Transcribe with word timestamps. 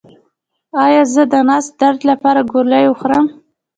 ایا 0.83 1.01
زه 1.13 1.23
د 1.31 1.35
نس 1.49 1.65
درد 1.79 1.99
لپاره 2.09 2.41
ګولۍ 2.53 2.83
وخورم؟ 2.87 3.25